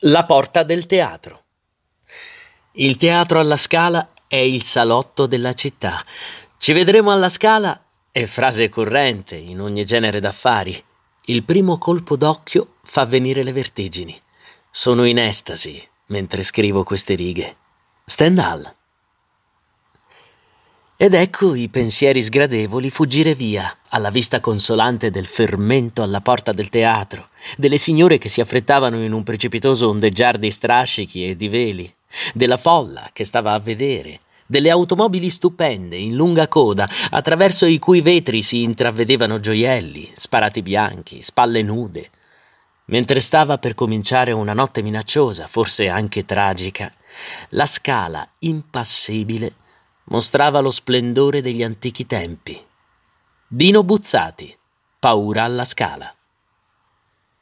La 0.00 0.24
porta 0.24 0.64
del 0.64 0.86
teatro. 0.86 1.42
Il 2.72 2.96
teatro 2.96 3.38
alla 3.38 3.56
Scala 3.56 4.10
è 4.26 4.36
il 4.36 4.62
salotto 4.62 5.26
della 5.26 5.52
città. 5.52 6.02
Ci 6.58 6.72
vedremo 6.72 7.10
alla 7.12 7.28
Scala 7.28 7.80
è 8.10 8.26
frase 8.26 8.68
corrente 8.68 9.34
in 9.36 9.60
ogni 9.60 9.84
genere 9.84 10.20
d'affari. 10.20 10.82
Il 11.26 11.44
primo 11.44 11.78
colpo 11.78 12.16
d'occhio 12.16 12.74
fa 12.82 13.04
venire 13.06 13.42
le 13.42 13.52
vertigini. 13.52 14.20
Sono 14.70 15.04
in 15.04 15.18
estasi 15.18 15.82
mentre 16.06 16.42
scrivo 16.42 16.82
queste 16.82 17.14
righe. 17.14 17.56
Stendhal. 18.04 18.74
Ed 21.04 21.12
ecco 21.12 21.54
i 21.54 21.68
pensieri 21.68 22.22
sgradevoli 22.22 22.88
fuggire 22.88 23.34
via 23.34 23.70
alla 23.90 24.08
vista 24.08 24.40
consolante 24.40 25.10
del 25.10 25.26
fermento 25.26 26.02
alla 26.02 26.22
porta 26.22 26.52
del 26.52 26.70
teatro, 26.70 27.28
delle 27.58 27.76
signore 27.76 28.16
che 28.16 28.30
si 28.30 28.40
affrettavano 28.40 29.04
in 29.04 29.12
un 29.12 29.22
precipitoso 29.22 29.90
ondeggiar 29.90 30.38
di 30.38 30.50
strascichi 30.50 31.28
e 31.28 31.36
di 31.36 31.48
veli, 31.48 31.94
della 32.32 32.56
folla 32.56 33.10
che 33.12 33.24
stava 33.24 33.52
a 33.52 33.58
vedere, 33.58 34.20
delle 34.46 34.70
automobili 34.70 35.28
stupende 35.28 35.96
in 35.96 36.16
lunga 36.16 36.48
coda, 36.48 36.88
attraverso 37.10 37.66
i 37.66 37.78
cui 37.78 38.00
vetri 38.00 38.40
si 38.40 38.62
intravedevano 38.62 39.40
gioielli, 39.40 40.10
sparati 40.14 40.62
bianchi, 40.62 41.20
spalle 41.20 41.60
nude. 41.60 42.08
Mentre 42.86 43.20
stava 43.20 43.58
per 43.58 43.74
cominciare 43.74 44.32
una 44.32 44.54
notte 44.54 44.80
minacciosa, 44.80 45.48
forse 45.48 45.86
anche 45.86 46.24
tragica, 46.24 46.90
la 47.50 47.66
scala 47.66 48.26
impassibile 48.38 49.56
mostrava 50.04 50.60
lo 50.60 50.70
splendore 50.70 51.40
degli 51.40 51.62
antichi 51.62 52.06
tempi. 52.06 52.62
Dino 53.46 53.84
Buzzati, 53.84 54.56
Paura 54.98 55.44
alla 55.44 55.64
Scala. 55.64 56.14